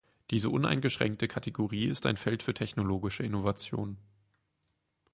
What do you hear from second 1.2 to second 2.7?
Kategorie ist ein Feld für